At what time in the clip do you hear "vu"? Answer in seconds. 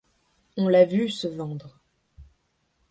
0.83-1.09